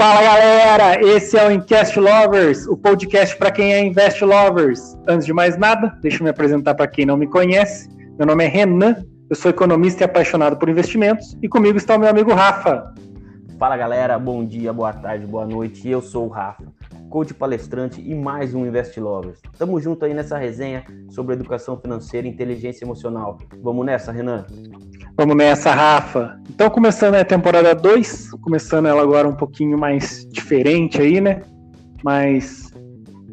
Fala 0.00 0.22
galera, 0.22 0.98
esse 1.02 1.36
é 1.36 1.46
o 1.46 1.52
Invest 1.52 2.00
Lovers, 2.00 2.66
o 2.66 2.74
podcast 2.74 3.36
para 3.36 3.50
quem 3.50 3.74
é 3.74 3.84
Invest 3.84 4.24
Lovers. 4.24 4.96
Antes 5.06 5.26
de 5.26 5.32
mais 5.34 5.58
nada, 5.58 5.94
deixa 6.00 6.20
eu 6.20 6.24
me 6.24 6.30
apresentar 6.30 6.74
para 6.74 6.86
quem 6.86 7.04
não 7.04 7.18
me 7.18 7.26
conhece. 7.26 7.86
Meu 8.16 8.26
nome 8.26 8.46
é 8.46 8.48
Renan, 8.48 8.96
eu 9.28 9.36
sou 9.36 9.50
economista 9.50 10.02
e 10.02 10.06
apaixonado 10.06 10.56
por 10.56 10.70
investimentos 10.70 11.36
e 11.42 11.48
comigo 11.50 11.76
está 11.76 11.96
o 11.96 11.98
meu 11.98 12.08
amigo 12.08 12.32
Rafa. 12.32 12.94
Fala 13.58 13.76
galera, 13.76 14.18
bom 14.18 14.42
dia, 14.42 14.72
boa 14.72 14.90
tarde, 14.90 15.26
boa 15.26 15.44
noite. 15.44 15.86
Eu 15.86 16.00
sou 16.00 16.24
o 16.24 16.30
Rafa, 16.30 16.64
coach 17.10 17.34
palestrante 17.34 18.00
e 18.00 18.14
mais 18.14 18.54
um 18.54 18.64
Invest 18.64 18.98
Lovers. 18.98 19.38
Tamo 19.58 19.78
junto 19.78 20.06
aí 20.06 20.14
nessa 20.14 20.38
resenha 20.38 20.82
sobre 21.10 21.34
educação 21.34 21.76
financeira 21.76 22.26
e 22.26 22.30
inteligência 22.30 22.86
emocional. 22.86 23.36
Vamos 23.62 23.84
nessa, 23.84 24.10
Renan? 24.10 24.46
Vamos 25.20 25.36
nessa, 25.36 25.70
Rafa. 25.74 26.40
Então, 26.48 26.70
começando 26.70 27.14
a 27.14 27.22
temporada 27.22 27.74
2, 27.74 28.30
começando 28.40 28.86
ela 28.86 29.02
agora 29.02 29.28
um 29.28 29.34
pouquinho 29.34 29.76
mais 29.76 30.26
diferente 30.30 30.98
aí, 30.98 31.20
né? 31.20 31.42
Mais 32.02 32.72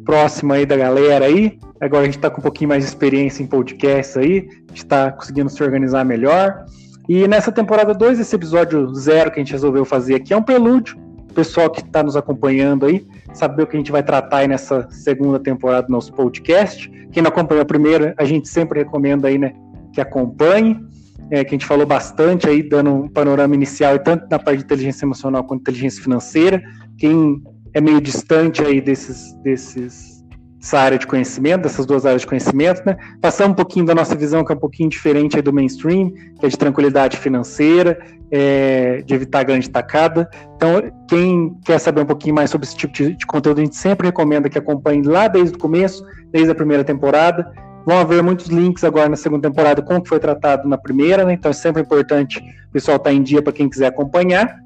próxima 0.04 0.56
aí 0.56 0.66
da 0.66 0.76
galera 0.76 1.24
aí. 1.24 1.58
Agora 1.80 2.02
a 2.02 2.04
gente 2.04 2.18
tá 2.18 2.28
com 2.28 2.40
um 2.40 2.42
pouquinho 2.42 2.68
mais 2.68 2.84
de 2.84 2.90
experiência 2.90 3.42
em 3.42 3.46
podcast 3.46 4.18
aí, 4.18 4.50
a 4.68 4.72
gente 4.74 4.84
tá 4.84 5.10
conseguindo 5.12 5.48
se 5.48 5.62
organizar 5.62 6.04
melhor. 6.04 6.66
E 7.08 7.26
nessa 7.26 7.50
temporada 7.50 7.94
2, 7.94 8.20
esse 8.20 8.36
episódio 8.36 8.94
zero 8.94 9.30
que 9.30 9.40
a 9.40 9.42
gente 9.42 9.52
resolveu 9.52 9.86
fazer 9.86 10.16
aqui 10.16 10.34
é 10.34 10.36
um 10.36 10.42
prelúdio. 10.42 10.94
O 11.30 11.32
pessoal 11.32 11.70
que 11.70 11.80
está 11.80 12.02
nos 12.02 12.16
acompanhando 12.16 12.84
aí, 12.84 13.06
saber 13.32 13.62
o 13.62 13.66
que 13.66 13.78
a 13.78 13.80
gente 13.80 13.90
vai 13.90 14.02
tratar 14.02 14.40
aí 14.40 14.46
nessa 14.46 14.86
segunda 14.90 15.40
temporada 15.40 15.86
do 15.86 15.92
nosso 15.92 16.12
podcast. 16.12 16.86
Quem 17.12 17.22
não 17.22 17.30
acompanhou 17.30 17.62
a 17.62 17.64
primeira, 17.66 18.14
a 18.18 18.26
gente 18.26 18.46
sempre 18.46 18.80
recomenda 18.80 19.28
aí, 19.28 19.38
né, 19.38 19.54
que 19.94 20.02
acompanhe 20.02 20.86
é, 21.30 21.44
que 21.44 21.50
a 21.50 21.58
gente 21.58 21.66
falou 21.66 21.86
bastante 21.86 22.48
aí, 22.48 22.62
dando 22.62 22.90
um 22.90 23.08
panorama 23.08 23.54
inicial, 23.54 23.98
tanto 23.98 24.26
na 24.30 24.38
parte 24.38 24.58
de 24.58 24.64
inteligência 24.64 25.04
emocional 25.04 25.44
quanto 25.44 25.60
inteligência 25.60 26.02
financeira. 26.02 26.62
Quem 26.96 27.42
é 27.74 27.80
meio 27.80 28.00
distante 28.00 28.62
aí 28.62 28.80
desses, 28.80 29.34
desses, 29.42 30.24
dessa 30.58 30.78
área 30.78 30.98
de 30.98 31.06
conhecimento, 31.06 31.62
dessas 31.62 31.84
duas 31.86 32.06
áreas 32.06 32.22
de 32.22 32.26
conhecimento, 32.26 32.82
né? 32.84 32.96
Passar 33.20 33.46
um 33.46 33.54
pouquinho 33.54 33.84
da 33.84 33.94
nossa 33.94 34.14
visão, 34.14 34.44
que 34.44 34.52
é 34.52 34.56
um 34.56 34.58
pouquinho 34.58 34.88
diferente 34.88 35.36
aí 35.36 35.42
do 35.42 35.52
mainstream, 35.52 36.10
que 36.38 36.46
é 36.46 36.48
de 36.48 36.56
tranquilidade 36.56 37.16
financeira, 37.18 37.98
é, 38.30 39.02
de 39.02 39.14
evitar 39.14 39.44
grande 39.44 39.68
tacada. 39.68 40.28
Então, 40.56 40.82
quem 41.08 41.54
quer 41.64 41.78
saber 41.78 42.02
um 42.02 42.06
pouquinho 42.06 42.34
mais 42.34 42.50
sobre 42.50 42.66
esse 42.66 42.76
tipo 42.76 42.92
de, 42.92 43.14
de 43.14 43.26
conteúdo, 43.26 43.60
a 43.60 43.64
gente 43.64 43.76
sempre 43.76 44.08
recomenda 44.08 44.48
que 44.48 44.58
acompanhe 44.58 45.02
lá 45.02 45.28
desde 45.28 45.56
o 45.56 45.58
começo, 45.58 46.04
desde 46.32 46.50
a 46.50 46.54
primeira 46.54 46.84
temporada. 46.84 47.50
Vão 47.88 48.00
haver 48.00 48.22
muitos 48.22 48.48
links 48.48 48.84
agora 48.84 49.08
na 49.08 49.16
segunda 49.16 49.48
temporada 49.48 49.80
com 49.80 49.96
o 49.96 50.02
que 50.02 50.10
foi 50.10 50.20
tratado 50.20 50.68
na 50.68 50.76
primeira, 50.76 51.24
né? 51.24 51.32
Então 51.32 51.48
é 51.50 51.54
sempre 51.54 51.80
importante 51.80 52.38
o 52.68 52.70
pessoal 52.70 52.98
estar 52.98 53.08
tá 53.08 53.16
em 53.16 53.22
dia 53.22 53.40
para 53.40 53.50
quem 53.50 53.66
quiser 53.66 53.86
acompanhar. 53.86 54.58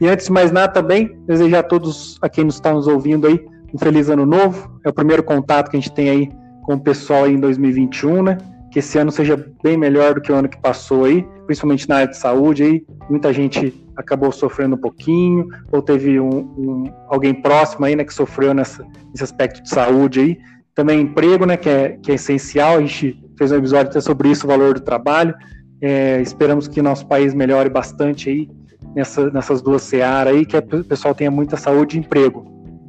E 0.00 0.06
antes 0.06 0.26
de 0.26 0.32
mais 0.32 0.52
nada 0.52 0.72
também, 0.72 1.18
desejar 1.26 1.58
a 1.58 1.62
todos 1.64 2.20
a 2.22 2.28
quem 2.28 2.46
está 2.46 2.72
nos 2.72 2.86
ouvindo 2.86 3.26
aí 3.26 3.44
um 3.74 3.78
feliz 3.78 4.08
ano 4.08 4.24
novo. 4.24 4.70
É 4.84 4.88
o 4.88 4.92
primeiro 4.92 5.24
contato 5.24 5.68
que 5.68 5.76
a 5.76 5.80
gente 5.80 5.92
tem 5.92 6.10
aí 6.10 6.30
com 6.64 6.74
o 6.74 6.80
pessoal 6.80 7.24
aí 7.24 7.34
em 7.34 7.40
2021, 7.40 8.22
né? 8.22 8.38
Que 8.70 8.78
esse 8.78 8.96
ano 8.98 9.10
seja 9.10 9.44
bem 9.60 9.76
melhor 9.76 10.14
do 10.14 10.20
que 10.20 10.30
o 10.30 10.36
ano 10.36 10.48
que 10.48 10.60
passou 10.62 11.06
aí, 11.06 11.26
principalmente 11.46 11.88
na 11.88 11.96
área 11.96 12.08
de 12.08 12.16
saúde 12.16 12.62
aí. 12.62 12.86
Muita 13.10 13.32
gente 13.32 13.84
acabou 13.96 14.30
sofrendo 14.30 14.76
um 14.76 14.80
pouquinho, 14.80 15.48
ou 15.72 15.82
teve 15.82 16.20
um, 16.20 16.28
um 16.28 16.84
alguém 17.08 17.34
próximo 17.34 17.84
aí, 17.84 17.96
né, 17.96 18.04
que 18.04 18.14
sofreu 18.14 18.54
nessa, 18.54 18.86
nesse 19.10 19.24
aspecto 19.24 19.60
de 19.60 19.68
saúde 19.68 20.20
aí. 20.20 20.51
Também 20.74 21.00
emprego, 21.00 21.44
né, 21.44 21.56
que 21.56 21.68
é, 21.68 21.98
que 22.02 22.12
é 22.12 22.14
essencial. 22.14 22.78
A 22.78 22.80
gente 22.80 23.22
fez 23.36 23.52
um 23.52 23.56
episódio 23.56 23.90
até 23.90 24.00
sobre 24.00 24.30
isso, 24.30 24.46
o 24.46 24.48
valor 24.48 24.74
do 24.74 24.80
trabalho. 24.80 25.34
É, 25.80 26.20
esperamos 26.20 26.68
que 26.68 26.80
nosso 26.80 27.06
país 27.06 27.34
melhore 27.34 27.68
bastante 27.68 28.30
aí 28.30 28.48
nessa, 28.94 29.30
nessas 29.30 29.60
duas 29.60 29.82
searas 29.82 30.34
aí, 30.34 30.46
que 30.46 30.56
o 30.56 30.84
pessoal 30.84 31.14
tenha 31.14 31.30
muita 31.30 31.56
saúde 31.56 31.96
e 31.96 32.00
emprego. 32.00 32.46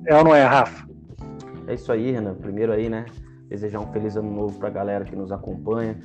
É 0.07 0.15
ou 0.15 0.23
não 0.23 0.35
é, 0.35 0.43
Rafa? 0.43 0.87
É 1.67 1.73
isso 1.73 1.91
aí, 1.91 2.11
Renan. 2.11 2.35
Primeiro 2.35 2.71
aí, 2.71 2.89
né, 2.89 3.05
desejar 3.49 3.79
um 3.79 3.91
feliz 3.91 4.15
ano 4.15 4.31
novo 4.31 4.57
para 4.59 4.67
a 4.67 4.71
galera 4.71 5.05
que 5.05 5.15
nos 5.15 5.31
acompanha. 5.31 5.97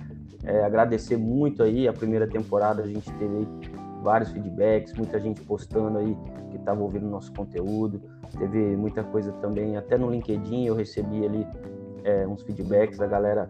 É, 0.45 0.65
agradecer 0.65 1.17
muito 1.17 1.63
aí 1.63 1.89
a 1.89 1.93
primeira 1.93 2.27
temporada, 2.27 2.83
a 2.83 2.87
gente 2.87 3.11
teve 3.15 3.47
vários 4.03 4.31
feedbacks, 4.31 4.95
muita 4.95 5.19
gente 5.21 5.41
postando 5.43 5.99
aí 5.99 6.17
que 6.51 6.57
estava 6.57 6.81
ouvindo 6.81 7.07
nosso 7.07 7.33
conteúdo. 7.33 8.01
Teve 8.39 8.77
muita 8.77 9.03
coisa 9.03 9.33
também, 9.33 9.77
até 9.77 9.97
no 9.97 10.11
LinkedIn 10.11 10.67
eu 10.67 10.75
recebi 10.75 11.25
ali 11.25 11.47
é, 12.05 12.27
uns 12.27 12.43
feedbacks 12.43 12.99
da 12.99 13.07
galera 13.07 13.49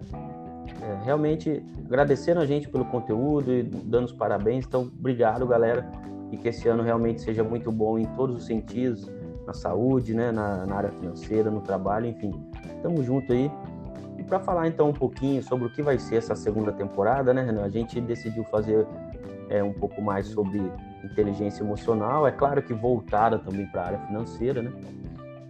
é, 0.82 1.04
realmente 1.04 1.62
agradecendo 1.84 2.40
a 2.40 2.46
gente 2.46 2.68
pelo 2.68 2.84
conteúdo 2.84 3.52
e 3.52 3.62
dando 3.62 4.06
os 4.06 4.12
parabéns. 4.12 4.66
Então, 4.66 4.90
obrigado, 4.98 5.46
galera, 5.46 5.90
e 6.30 6.36
que 6.36 6.48
esse 6.48 6.68
ano 6.68 6.82
realmente 6.82 7.22
seja 7.22 7.42
muito 7.42 7.72
bom 7.72 7.98
em 7.98 8.06
todos 8.14 8.36
os 8.36 8.46
sentidos, 8.46 9.10
na 9.46 9.54
saúde, 9.54 10.14
né, 10.14 10.30
na, 10.30 10.66
na 10.66 10.76
área 10.76 10.90
financeira, 10.90 11.50
no 11.50 11.60
trabalho, 11.60 12.06
enfim. 12.06 12.32
Tamo 12.82 13.02
junto 13.02 13.32
aí. 13.32 13.50
E 14.18 14.22
para 14.22 14.38
falar 14.40 14.66
então 14.66 14.90
um 14.90 14.92
pouquinho 14.92 15.42
sobre 15.42 15.66
o 15.66 15.70
que 15.70 15.80
vai 15.80 15.98
ser 15.98 16.16
essa 16.16 16.34
segunda 16.34 16.72
temporada, 16.72 17.32
né, 17.32 17.42
Renan? 17.42 17.62
A 17.62 17.68
gente 17.68 18.00
decidiu 18.00 18.44
fazer 18.44 18.86
é, 19.48 19.62
um 19.62 19.72
pouco 19.72 20.00
mais 20.02 20.26
sobre 20.26 20.60
inteligência 21.04 21.62
emocional, 21.62 22.26
é 22.26 22.32
claro 22.32 22.62
que 22.62 22.74
voltada 22.74 23.38
também 23.38 23.66
para 23.66 23.82
a 23.82 23.86
área 23.86 23.98
financeira, 24.00 24.62
né? 24.62 24.72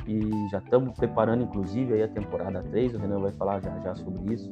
E 0.06 0.48
já 0.50 0.58
estamos 0.58 0.96
preparando, 0.96 1.44
inclusive, 1.44 1.92
aí 1.92 2.02
a 2.02 2.08
temporada 2.08 2.62
3, 2.62 2.94
o 2.94 2.98
Renan 2.98 3.20
vai 3.20 3.32
falar 3.32 3.60
já 3.60 3.78
já 3.80 3.94
sobre 3.94 4.32
isso. 4.32 4.50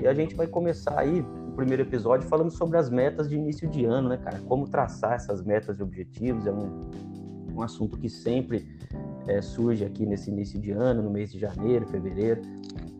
E 0.00 0.08
a 0.08 0.14
gente 0.14 0.34
vai 0.34 0.46
começar 0.46 0.98
aí 0.98 1.20
o 1.20 1.52
primeiro 1.52 1.82
episódio 1.82 2.26
falando 2.26 2.50
sobre 2.50 2.76
as 2.78 2.90
metas 2.90 3.28
de 3.28 3.36
início 3.36 3.68
de 3.68 3.84
ano, 3.84 4.08
né, 4.08 4.16
cara? 4.16 4.40
Como 4.48 4.66
traçar 4.66 5.12
essas 5.12 5.44
metas 5.44 5.78
e 5.78 5.82
objetivos, 5.82 6.46
é 6.46 6.52
um, 6.52 6.90
um 7.54 7.62
assunto 7.62 7.96
que 7.96 8.08
sempre 8.08 8.66
é, 9.28 9.40
surge 9.40 9.84
aqui 9.84 10.04
nesse 10.04 10.30
início 10.30 10.58
de 10.58 10.72
ano, 10.72 11.02
no 11.02 11.10
mês 11.10 11.30
de 11.30 11.38
janeiro, 11.38 11.86
fevereiro. 11.86 12.42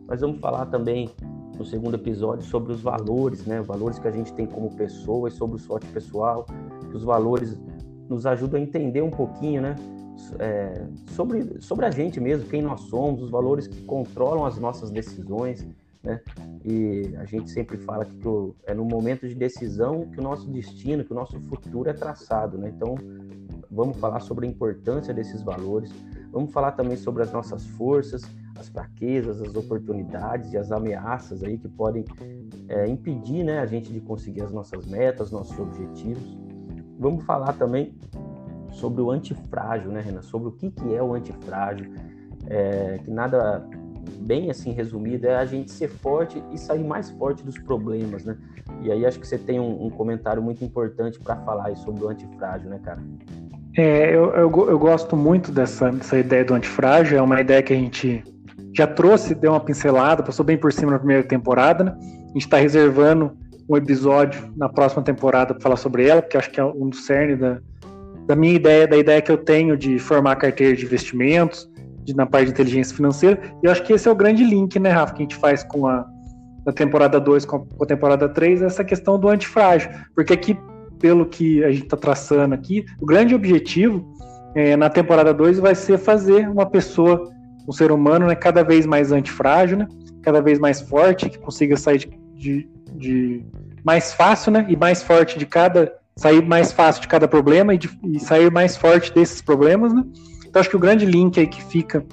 Mas 0.07 0.21
vamos 0.21 0.39
falar 0.39 0.67
também 0.67 1.09
no 1.57 1.65
segundo 1.65 1.95
episódio 1.95 2.45
sobre 2.45 2.73
os 2.73 2.81
valores, 2.81 3.45
né? 3.45 3.61
Valores 3.61 3.99
que 3.99 4.07
a 4.07 4.11
gente 4.11 4.33
tem 4.33 4.45
como 4.45 4.75
pessoa 4.75 5.29
e 5.29 5.31
sobre 5.31 5.57
o 5.57 5.59
sorte 5.59 5.87
pessoal, 5.87 6.45
os 6.93 7.03
valores 7.03 7.57
nos 8.09 8.25
ajudam 8.25 8.59
a 8.59 8.63
entender 8.63 9.01
um 9.01 9.11
pouquinho, 9.11 9.61
né? 9.61 9.75
É, 10.39 10.85
sobre, 11.07 11.61
sobre 11.61 11.85
a 11.85 11.91
gente 11.91 12.19
mesmo, 12.19 12.47
quem 12.47 12.61
nós 12.61 12.81
somos, 12.81 13.21
os 13.23 13.29
valores 13.29 13.67
que 13.67 13.81
controlam 13.83 14.45
as 14.45 14.57
nossas 14.57 14.89
decisões, 14.89 15.67
né? 16.03 16.19
E 16.65 17.13
a 17.17 17.25
gente 17.25 17.49
sempre 17.49 17.77
fala 17.77 18.05
que 18.05 18.19
é 18.65 18.73
no 18.73 18.85
momento 18.85 19.27
de 19.27 19.35
decisão 19.35 20.07
que 20.11 20.19
o 20.19 20.23
nosso 20.23 20.47
destino, 20.49 21.03
que 21.03 21.11
o 21.11 21.15
nosso 21.15 21.39
futuro 21.41 21.89
é 21.89 21.93
traçado, 21.93 22.57
né? 22.57 22.71
Então, 22.75 22.95
vamos 23.71 23.97
falar 23.97 24.19
sobre 24.19 24.45
a 24.45 24.49
importância 24.49 25.13
desses 25.13 25.41
valores, 25.41 25.91
vamos 26.31 26.51
falar 26.51 26.73
também 26.73 26.97
sobre 26.97 27.23
as 27.23 27.31
nossas 27.31 27.65
forças, 27.65 28.23
as 28.55 28.69
fraquezas, 28.69 29.41
as 29.41 29.55
oportunidades 29.55 30.53
e 30.53 30.57
as 30.57 30.71
ameaças 30.71 31.43
aí 31.43 31.57
que 31.57 31.67
podem 31.67 32.05
é, 32.67 32.87
impedir 32.87 33.43
né, 33.43 33.59
a 33.59 33.65
gente 33.65 33.91
de 33.91 33.99
conseguir 33.99 34.41
as 34.41 34.51
nossas 34.51 34.85
metas, 34.85 35.31
nossos 35.31 35.57
objetivos. 35.57 36.37
Vamos 36.99 37.23
falar 37.25 37.53
também 37.53 37.93
sobre 38.71 39.01
o 39.01 39.11
antifrágil, 39.11 39.91
né, 39.91 40.01
Renan? 40.01 40.21
Sobre 40.21 40.49
o 40.49 40.51
que, 40.51 40.71
que 40.71 40.93
é 40.93 41.01
o 41.01 41.13
antifrágil, 41.13 41.91
é, 42.47 42.99
que 43.03 43.09
nada 43.09 43.65
bem 44.19 44.49
assim 44.49 44.71
resumido 44.71 45.27
é 45.27 45.35
a 45.35 45.45
gente 45.45 45.71
ser 45.71 45.87
forte 45.87 46.43
e 46.51 46.57
sair 46.57 46.83
mais 46.83 47.09
forte 47.11 47.43
dos 47.43 47.57
problemas, 47.57 48.23
né? 48.23 48.37
E 48.81 48.91
aí 48.91 49.05
acho 49.05 49.19
que 49.19 49.27
você 49.27 49.37
tem 49.37 49.59
um, 49.59 49.85
um 49.85 49.89
comentário 49.89 50.41
muito 50.41 50.63
importante 50.63 51.19
para 51.19 51.35
falar 51.37 51.75
sobre 51.77 52.03
o 52.03 52.09
antifrágil, 52.09 52.69
né, 52.69 52.79
cara? 52.83 53.01
É, 53.75 54.15
eu, 54.15 54.31
eu, 54.33 54.69
eu, 54.69 54.79
gosto 54.79 55.15
muito 55.15 55.51
dessa, 55.51 55.91
dessa 55.91 56.17
ideia 56.17 56.45
do 56.45 56.53
antifrágil, 56.53 57.17
é 57.17 57.21
uma 57.21 57.41
ideia 57.41 57.61
que 57.63 57.73
a 57.73 57.75
gente 57.75 58.23
já 58.73 58.87
trouxe, 58.87 59.35
deu 59.35 59.51
uma 59.51 59.59
pincelada, 59.59 60.23
passou 60.23 60.45
bem 60.45 60.57
por 60.57 60.73
cima 60.73 60.91
na 60.91 60.97
primeira 60.97 61.23
temporada, 61.23 61.83
né? 61.83 61.95
A 61.99 62.27
gente 62.27 62.45
está 62.45 62.57
reservando 62.57 63.31
um 63.69 63.77
episódio 63.77 64.51
na 64.57 64.67
próxima 64.67 65.03
temporada 65.03 65.53
para 65.53 65.61
falar 65.61 65.77
sobre 65.77 66.07
ela, 66.07 66.21
porque 66.21 66.37
acho 66.37 66.49
que 66.49 66.59
é 66.59 66.63
um 66.63 66.89
do 66.89 66.95
cerne 66.95 67.35
da, 67.35 67.59
da 68.25 68.35
minha 68.35 68.53
ideia, 68.53 68.87
da 68.87 68.97
ideia 68.97 69.21
que 69.21 69.31
eu 69.31 69.37
tenho 69.37 69.77
de 69.77 69.99
formar 69.99 70.35
carteira 70.35 70.75
de 70.75 70.85
investimentos, 70.85 71.69
de, 72.03 72.15
na 72.15 72.25
parte 72.25 72.47
de 72.47 72.51
inteligência 72.51 72.95
financeira. 72.95 73.39
E 73.61 73.65
eu 73.65 73.71
acho 73.71 73.83
que 73.83 73.93
esse 73.93 74.07
é 74.07 74.11
o 74.11 74.15
grande 74.15 74.43
link, 74.43 74.77
né, 74.79 74.89
Rafa, 74.89 75.13
que 75.13 75.21
a 75.21 75.25
gente 75.25 75.35
faz 75.35 75.63
com 75.63 75.87
a 75.87 76.05
da 76.65 76.71
temporada 76.71 77.19
2 77.19 77.45
com, 77.45 77.67
a 77.81 77.85
temporada 77.85 78.29
3, 78.29 78.61
essa 78.61 78.83
questão 78.83 79.19
do 79.19 79.27
antifrágil. 79.27 79.89
Porque 80.15 80.33
aqui, 80.33 80.57
pelo 80.99 81.25
que 81.25 81.63
a 81.63 81.69
gente 81.71 81.83
está 81.83 81.97
traçando 81.97 82.55
aqui, 82.55 82.85
o 83.01 83.05
grande 83.05 83.35
objetivo 83.35 84.05
é, 84.55 84.75
na 84.77 84.89
temporada 84.89 85.33
2 85.33 85.59
vai 85.59 85.75
ser 85.75 85.97
fazer 85.97 86.47
uma 86.49 86.65
pessoa 86.65 87.29
o 87.67 87.73
ser 87.73 87.91
humano 87.91 88.27
né, 88.27 88.35
cada 88.35 88.63
vez 88.63 88.85
mais 88.85 89.11
antifrágil, 89.11 89.77
né, 89.77 89.87
cada 90.21 90.41
vez 90.41 90.59
mais 90.59 90.81
forte, 90.81 91.29
que 91.29 91.37
consiga 91.37 91.75
sair 91.77 91.99
de, 91.99 92.15
de, 92.35 92.67
de, 92.95 93.45
mais 93.83 94.13
fácil 94.13 94.51
né, 94.51 94.65
e 94.69 94.75
mais 94.75 95.01
forte 95.03 95.37
de 95.37 95.45
cada. 95.45 95.93
sair 96.15 96.45
mais 96.45 96.71
fácil 96.71 97.01
de 97.01 97.07
cada 97.07 97.27
problema 97.27 97.73
e, 97.73 97.77
de, 97.77 97.89
e 98.03 98.19
sair 98.19 98.51
mais 98.51 98.77
forte 98.77 99.13
desses 99.13 99.41
problemas. 99.41 99.93
Né? 99.93 100.03
Então 100.45 100.59
acho 100.59 100.69
que 100.69 100.75
o 100.75 100.79
grande 100.79 101.05
link 101.05 101.39
aí 101.39 101.47
que 101.47 101.63
fica 101.63 102.05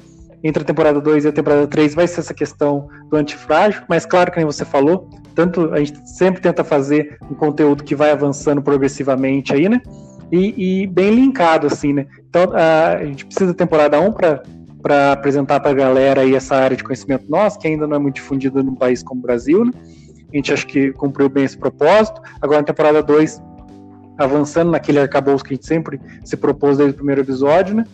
entre 0.42 0.62
a 0.62 0.66
temporada 0.66 1.00
2 1.00 1.24
e 1.24 1.28
a 1.28 1.32
temporada 1.32 1.66
3 1.66 1.94
vai 1.94 2.08
ser 2.08 2.20
essa 2.20 2.32
questão 2.32 2.88
do 3.10 3.16
antifrágil, 3.16 3.82
mas 3.88 4.06
claro 4.06 4.30
que 4.30 4.38
nem 4.38 4.46
você 4.46 4.64
falou, 4.64 5.10
tanto 5.34 5.72
a 5.74 5.78
gente 5.78 6.08
sempre 6.08 6.40
tenta 6.40 6.64
fazer 6.64 7.18
um 7.30 7.34
conteúdo 7.34 7.84
que 7.84 7.94
vai 7.94 8.10
avançando 8.10 8.62
progressivamente 8.62 9.52
aí, 9.52 9.68
né? 9.68 9.82
e, 10.32 10.82
e 10.82 10.86
bem 10.86 11.10
linkado, 11.10 11.66
assim, 11.66 11.92
né? 11.92 12.06
Então, 12.28 12.52
a, 12.54 12.94
a 12.94 13.04
gente 13.04 13.26
precisa 13.26 13.52
da 13.52 13.56
temporada 13.56 14.00
1 14.00 14.12
para 14.12 14.42
apresentar 15.12 15.60
para 15.60 15.70
a 15.70 15.74
galera 15.74 16.22
aí 16.22 16.34
essa 16.34 16.56
área 16.56 16.76
de 16.76 16.82
conhecimento 16.82 17.24
nosso, 17.28 17.58
que 17.58 17.68
ainda 17.68 17.86
não 17.86 17.96
é 17.96 17.98
muito 17.98 18.16
difundida 18.16 18.62
num 18.62 18.74
país 18.74 19.02
como 19.02 19.20
o 19.20 19.22
Brasil, 19.22 19.64
né? 19.64 19.72
A 20.32 20.36
gente 20.36 20.52
acha 20.52 20.66
que 20.66 20.92
cumpriu 20.92 21.28
bem 21.28 21.44
esse 21.44 21.58
propósito. 21.58 22.20
Agora, 22.40 22.60
na 22.60 22.66
temporada 22.66 23.02
2, 23.02 23.42
avançando 24.16 24.70
naquele 24.70 25.00
arcabouço 25.00 25.42
que 25.42 25.54
a 25.54 25.56
gente 25.56 25.66
sempre 25.66 26.00
se 26.24 26.36
propôs 26.36 26.76
desde 26.78 26.94
o 26.94 26.96
primeiro 26.96 27.20
episódio, 27.22 27.74
né? 27.74 27.84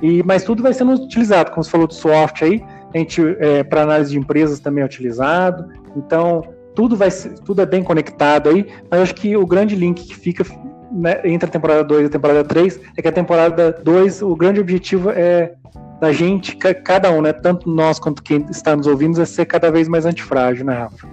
E, 0.00 0.22
mas 0.22 0.42
tudo 0.42 0.62
vai 0.62 0.72
sendo 0.72 0.92
utilizado, 0.92 1.50
como 1.50 1.62
você 1.62 1.70
falou 1.70 1.86
do 1.86 1.94
software 1.94 2.48
aí, 2.48 2.64
a 2.94 2.98
gente, 2.98 3.20
é, 3.38 3.62
para 3.62 3.82
análise 3.82 4.10
de 4.10 4.18
empresas 4.18 4.58
também 4.58 4.82
é 4.82 4.84
utilizado. 4.84 5.68
Então, 5.96 6.42
tudo 6.74 6.96
vai 6.96 7.10
tudo 7.44 7.62
é 7.62 7.66
bem 7.66 7.82
conectado 7.82 8.48
aí, 8.48 8.66
mas 8.90 9.00
acho 9.00 9.14
que 9.14 9.36
o 9.36 9.46
grande 9.46 9.74
link 9.76 10.04
que 10.04 10.16
fica 10.16 10.44
né, 10.90 11.20
entre 11.24 11.48
a 11.48 11.52
temporada 11.52 11.84
2 11.84 12.02
e 12.02 12.06
a 12.06 12.10
temporada 12.10 12.44
3 12.44 12.80
é 12.96 13.02
que 13.02 13.08
a 13.08 13.12
temporada 13.12 13.72
2, 13.82 14.22
o 14.22 14.34
grande 14.34 14.60
objetivo 14.60 15.10
é 15.10 15.54
da 16.02 16.10
gente, 16.10 16.56
cada 16.56 17.12
um, 17.12 17.22
né, 17.22 17.32
tanto 17.32 17.70
nós 17.70 18.00
quanto 18.00 18.24
quem 18.24 18.44
está 18.50 18.74
nos 18.74 18.88
ouvindo, 18.88 19.22
é 19.22 19.24
ser 19.24 19.46
cada 19.46 19.70
vez 19.70 19.86
mais 19.86 20.04
antifrágil, 20.04 20.66
né, 20.66 20.74
Rafa? 20.74 21.08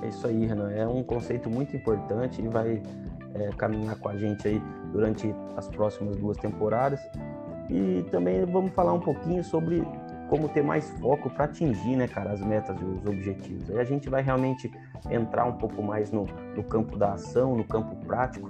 É 0.00 0.06
isso 0.06 0.24
aí, 0.28 0.46
Renan. 0.46 0.70
É 0.70 0.86
um 0.86 1.02
conceito 1.02 1.50
muito 1.50 1.74
importante 1.74 2.40
e 2.40 2.46
vai 2.46 2.80
é, 3.34 3.48
caminhar 3.56 3.96
com 3.96 4.08
a 4.08 4.16
gente 4.16 4.46
aí 4.46 4.62
durante 4.92 5.34
as 5.56 5.68
próximas 5.68 6.14
duas 6.14 6.36
temporadas. 6.36 7.00
E 7.68 8.04
também 8.12 8.46
vamos 8.46 8.72
falar 8.74 8.92
um 8.92 9.00
pouquinho 9.00 9.42
sobre 9.42 9.84
como 10.30 10.48
ter 10.48 10.62
mais 10.62 10.88
foco 11.00 11.28
para 11.28 11.46
atingir, 11.46 11.96
né, 11.96 12.06
cara, 12.06 12.30
as 12.30 12.40
metas 12.40 12.80
e 12.80 12.84
os 12.84 13.04
objetivos. 13.04 13.68
Aí 13.70 13.80
a 13.80 13.84
gente 13.84 14.08
vai 14.08 14.22
realmente 14.22 14.70
entrar 15.10 15.46
um 15.46 15.54
pouco 15.54 15.82
mais 15.82 16.12
no, 16.12 16.28
no 16.54 16.62
campo 16.62 16.96
da 16.96 17.14
ação, 17.14 17.56
no 17.56 17.64
campo 17.64 17.96
prático, 18.06 18.48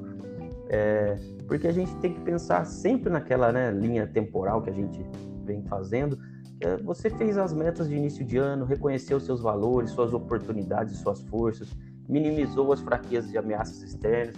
é, 0.69 1.17
porque 1.49 1.67
a 1.67 1.73
gente 1.73 1.95
tem 1.97 2.13
que 2.13 2.21
pensar 2.21 2.67
sempre 2.67 3.09
naquela 3.09 3.51
né, 3.51 3.71
linha 3.71 4.07
temporal 4.07 4.61
que 4.61 4.69
a 4.69 4.75
gente 4.75 5.03
vem 5.43 5.63
fazendo. 5.65 6.19
É, 6.61 6.77
você 6.79 7.11
fez 7.11 7.37
as 7.37 7.53
metas 7.53 7.89
de 7.89 7.97
início 7.97 8.25
de 8.25 8.39
ano, 8.39 8.65
reconheceu 8.65 9.19
seus 9.19 9.41
valores, 9.41 9.91
suas 9.91 10.15
oportunidades, 10.15 10.99
suas 10.99 11.21
forças, 11.23 11.69
minimizou 12.09 12.73
as 12.73 12.81
fraquezas 12.81 13.33
e 13.33 13.39
ameaças 13.39 13.83
externas, 13.83 14.37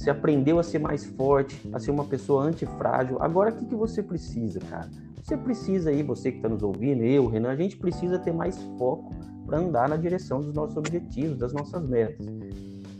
você 0.00 0.08
aprendeu 0.08 0.58
a 0.58 0.62
ser 0.62 0.78
mais 0.78 1.04
forte, 1.04 1.68
a 1.74 1.78
ser 1.78 1.90
uma 1.90 2.06
pessoa 2.06 2.44
antifrágil. 2.44 3.18
Agora, 3.20 3.50
o 3.50 3.54
que, 3.54 3.66
que 3.66 3.74
você 3.74 4.02
precisa, 4.02 4.58
cara? 4.58 4.88
Você 5.22 5.36
precisa 5.36 5.90
aí, 5.90 6.02
você 6.02 6.30
que 6.32 6.38
está 6.38 6.48
nos 6.48 6.62
ouvindo, 6.62 7.02
eu, 7.02 7.26
Renan, 7.26 7.50
a 7.50 7.56
gente 7.56 7.76
precisa 7.76 8.18
ter 8.18 8.32
mais 8.32 8.56
foco 8.78 9.14
para 9.44 9.58
andar 9.58 9.90
na 9.90 9.96
direção 9.96 10.40
dos 10.40 10.54
nossos 10.54 10.76
objetivos, 10.78 11.36
das 11.36 11.52
nossas 11.52 11.86
metas. 11.86 12.26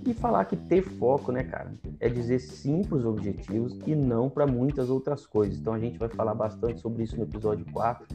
E 0.07 0.15
falar 0.15 0.47
que 0.47 0.57
ter 0.57 0.83
foco, 0.83 1.31
né, 1.31 1.45
cara, 1.45 1.75
é 1.99 2.09
dizer 2.09 2.39
sim 2.39 2.83
para 2.83 2.97
os 2.97 3.05
objetivos 3.05 3.79
e 3.87 3.95
não 3.95 4.31
para 4.31 4.47
muitas 4.47 4.89
outras 4.89 5.27
coisas. 5.27 5.59
Então 5.59 5.75
a 5.75 5.79
gente 5.79 5.99
vai 5.99 6.09
falar 6.09 6.35
bastante 6.35 6.81
sobre 6.81 7.03
isso 7.03 7.17
no 7.17 7.25
episódio 7.25 7.67
4. 7.73 8.07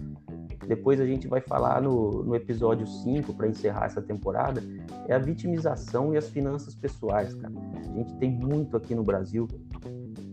Depois 0.67 0.99
a 0.99 1.05
gente 1.05 1.27
vai 1.27 1.41
falar 1.41 1.81
no, 1.81 2.23
no 2.23 2.35
episódio 2.35 2.87
5, 2.87 3.33
para 3.35 3.47
encerrar 3.47 3.85
essa 3.85 4.01
temporada, 4.01 4.63
é 5.07 5.13
a 5.13 5.19
vitimização 5.19 6.13
e 6.13 6.17
as 6.17 6.27
finanças 6.29 6.73
pessoais, 6.73 7.35
cara. 7.35 7.53
A 7.77 7.93
gente 7.93 8.15
tem 8.15 8.31
muito 8.31 8.75
aqui 8.75 8.95
no 8.95 9.03
Brasil 9.03 9.47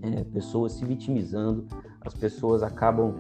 é, 0.03 0.25
pessoas 0.25 0.73
se 0.73 0.85
vitimizando, 0.85 1.67
as 2.01 2.15
pessoas 2.15 2.63
acabam 2.63 3.15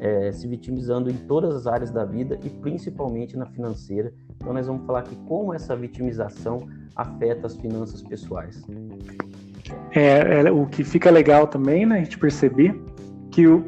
é, 0.00 0.32
se 0.32 0.46
vitimizando 0.46 1.10
em 1.10 1.14
todas 1.14 1.54
as 1.54 1.66
áreas 1.66 1.90
da 1.90 2.04
vida 2.04 2.38
e 2.42 2.50
principalmente 2.50 3.36
na 3.36 3.46
financeira. 3.46 4.12
Então 4.44 4.52
nós 4.52 4.66
vamos 4.66 4.84
falar 4.84 4.98
aqui 4.98 5.16
como 5.26 5.54
essa 5.54 5.74
vitimização 5.74 6.68
afeta 6.94 7.46
as 7.46 7.56
finanças 7.56 8.02
pessoais. 8.02 8.62
É, 9.92 10.42
é 10.42 10.52
o 10.52 10.66
que 10.66 10.84
fica 10.84 11.10
legal 11.10 11.46
também, 11.46 11.86
né, 11.86 11.96
a 11.96 12.04
gente 12.04 12.18
perceber 12.18 12.78
que 13.30 13.46
o, 13.46 13.64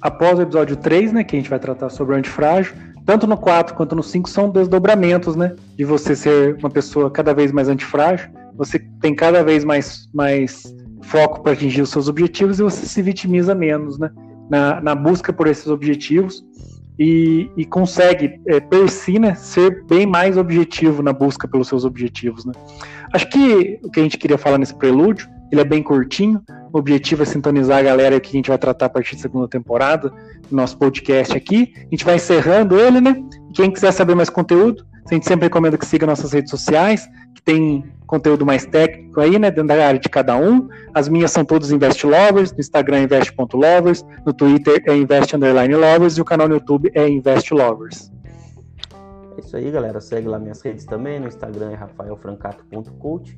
após 0.00 0.38
o 0.38 0.42
episódio 0.42 0.76
3, 0.78 1.12
né, 1.12 1.24
que 1.24 1.36
a 1.36 1.38
gente 1.38 1.50
vai 1.50 1.58
tratar 1.58 1.90
sobre 1.90 2.14
o 2.14 2.18
antifrágil, 2.18 2.74
tanto 3.04 3.26
no 3.26 3.36
4 3.36 3.74
quanto 3.74 3.94
no 3.94 4.02
5 4.02 4.26
são 4.30 4.48
desdobramentos, 4.48 5.36
né, 5.36 5.54
de 5.76 5.84
você 5.84 6.16
ser 6.16 6.56
uma 6.56 6.70
pessoa 6.70 7.10
cada 7.10 7.34
vez 7.34 7.52
mais 7.52 7.68
antifrágil, 7.68 8.30
você 8.56 8.78
tem 9.02 9.14
cada 9.14 9.44
vez 9.44 9.62
mais, 9.62 10.08
mais 10.14 10.74
foco 11.02 11.42
para 11.42 11.52
atingir 11.52 11.82
os 11.82 11.90
seus 11.90 12.08
objetivos 12.08 12.58
e 12.58 12.62
você 12.62 12.86
se 12.86 13.02
vitimiza 13.02 13.54
menos, 13.54 13.98
né? 13.98 14.10
na, 14.48 14.80
na 14.80 14.94
busca 14.94 15.32
por 15.32 15.46
esses 15.46 15.66
objetivos 15.66 16.44
e, 16.98 17.50
e 17.56 17.64
consegue, 17.64 18.40
é, 18.46 18.60
per 18.60 18.88
si, 18.88 19.18
né, 19.18 19.34
ser 19.34 19.84
bem 19.84 20.06
mais 20.06 20.36
objetivo 20.36 21.02
na 21.02 21.12
busca 21.12 21.48
pelos 21.48 21.68
seus 21.68 21.84
objetivos. 21.84 22.44
Né? 22.44 22.52
Acho 23.12 23.28
que 23.28 23.80
o 23.82 23.90
que 23.90 24.00
a 24.00 24.02
gente 24.02 24.18
queria 24.18 24.38
falar 24.38 24.58
nesse 24.58 24.74
prelúdio, 24.74 25.28
ele 25.50 25.60
é 25.60 25.64
bem 25.64 25.82
curtinho, 25.82 26.42
o 26.72 26.78
objetivo 26.78 27.22
é 27.22 27.26
sintonizar 27.26 27.78
a 27.78 27.82
galera 27.82 28.18
que 28.18 28.30
a 28.30 28.32
gente 28.32 28.48
vai 28.48 28.58
tratar 28.58 28.86
a 28.86 28.90
partir 28.90 29.14
da 29.16 29.22
segunda 29.22 29.46
temporada 29.46 30.12
nosso 30.50 30.76
podcast 30.76 31.36
aqui. 31.36 31.72
A 31.76 31.90
gente 31.90 32.04
vai 32.04 32.16
encerrando 32.16 32.78
ele, 32.78 33.00
né? 33.00 33.22
Quem 33.52 33.70
quiser 33.70 33.92
saber 33.92 34.14
mais 34.14 34.30
conteúdo, 34.30 34.84
a 35.10 35.14
gente 35.14 35.26
sempre 35.26 35.46
recomenda 35.46 35.76
que 35.76 35.86
siga 35.86 36.06
nossas 36.06 36.32
redes 36.32 36.50
sociais, 36.50 37.08
que 37.34 37.42
tem 37.42 37.84
conteúdo 38.06 38.46
mais 38.46 38.64
técnico 38.64 39.20
aí, 39.20 39.38
né, 39.38 39.50
dentro 39.50 39.68
da 39.68 39.86
área 39.86 40.00
de 40.00 40.08
cada 40.08 40.36
um. 40.36 40.68
As 40.94 41.08
minhas 41.08 41.30
são 41.30 41.44
todas 41.44 41.70
Invest 41.70 42.06
Lovers, 42.06 42.52
no 42.52 42.60
Instagram 42.60 42.98
é 42.98 43.02
invest.lovers, 43.02 44.04
no 44.24 44.32
Twitter 44.32 44.82
é 44.86 44.96
invest 44.96 45.34
underline 45.34 45.74
lovers 45.74 46.16
e 46.16 46.20
o 46.20 46.24
canal 46.24 46.48
no 46.48 46.54
YouTube 46.54 46.90
é 46.94 47.08
Invest 47.08 47.52
Lovers. 47.52 48.10
É 49.36 49.40
isso 49.40 49.56
aí, 49.56 49.70
galera. 49.70 50.00
Segue 50.00 50.28
lá 50.28 50.38
minhas 50.38 50.62
redes 50.62 50.84
também, 50.84 51.18
no 51.18 51.26
Instagram 51.26 51.72
é 51.72 51.74
rafaelfrancato.coach 51.74 53.36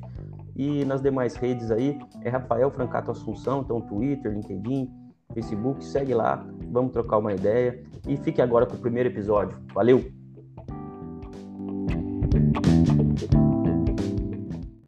e 0.55 0.85
nas 0.85 1.01
demais 1.01 1.35
redes 1.35 1.69
aí 1.69 1.99
é 2.23 2.29
Rafael 2.29 2.71
Francato 2.71 3.11
Assunção, 3.11 3.61
então 3.61 3.81
Twitter, 3.81 4.31
LinkedIn, 4.31 4.89
Facebook, 5.33 5.83
segue 5.83 6.13
lá, 6.13 6.45
vamos 6.71 6.91
trocar 6.91 7.17
uma 7.17 7.33
ideia 7.33 7.83
e 8.07 8.17
fique 8.17 8.41
agora 8.41 8.65
com 8.65 8.75
o 8.75 8.79
primeiro 8.79 9.09
episódio. 9.09 9.57
Valeu! 9.73 10.16